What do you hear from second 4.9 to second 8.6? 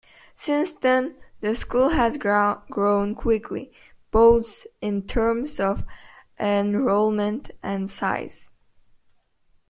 terms of enrollment and size.